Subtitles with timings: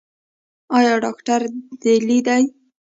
[0.77, 1.41] ایا ډاکټر
[1.81, 2.43] دلې دی؟